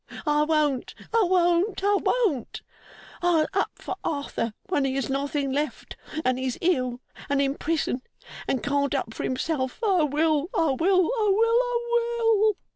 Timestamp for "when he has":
4.67-5.11